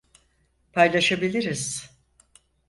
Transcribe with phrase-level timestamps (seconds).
[0.73, 1.91] Paylaşabiliriz.